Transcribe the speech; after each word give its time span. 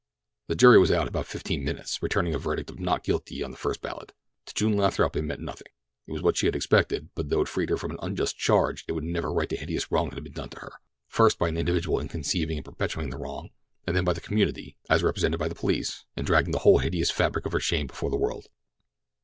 The 0.47 0.55
jury 0.55 0.79
was 0.79 0.91
out 0.91 1.11
but 1.11 1.27
fifteen 1.27 1.63
minutes, 1.63 2.01
returning 2.01 2.33
a 2.33 2.39
verdict 2.39 2.71
of 2.71 2.79
not 2.79 3.03
guilty 3.03 3.43
on 3.43 3.51
the 3.51 3.55
first 3.55 3.83
ballot. 3.83 4.13
To 4.47 4.53
June 4.55 4.75
Lathrop 4.75 5.15
it 5.15 5.21
meant 5.21 5.41
nothing. 5.41 5.67
It 6.07 6.11
was 6.11 6.23
what 6.23 6.37
she 6.37 6.47
had 6.47 6.55
expected; 6.55 7.09
but 7.13 7.29
though 7.29 7.41
it 7.43 7.47
freed 7.47 7.69
her 7.69 7.77
from 7.77 7.91
an 7.91 7.99
unjust 8.01 8.35
charge, 8.35 8.83
it 8.87 8.93
could 8.93 9.03
never 9.03 9.31
right 9.31 9.47
the 9.47 9.57
hideous 9.57 9.91
wrong 9.91 10.09
that 10.09 10.15
had 10.15 10.23
been 10.23 10.33
done 10.33 10.49
her, 10.57 10.73
first 11.07 11.37
by 11.37 11.49
an 11.49 11.57
individual 11.59 11.99
in 11.99 12.07
conceiving 12.07 12.57
and 12.57 12.65
perpetrating 12.65 13.11
the 13.11 13.17
wrong, 13.19 13.51
and 13.85 13.95
then 13.95 14.03
by 14.03 14.13
the 14.13 14.21
community, 14.21 14.75
as 14.89 15.03
represented 15.03 15.39
by 15.39 15.47
the 15.47 15.53
police, 15.53 16.03
in 16.17 16.25
dragging 16.25 16.49
the 16.51 16.57
whole 16.65 16.79
hideous 16.79 17.11
fabric 17.11 17.45
of 17.45 17.51
her 17.51 17.59
shame 17.59 17.85
before 17.85 18.09
the 18.09 18.17
world. 18.17 18.47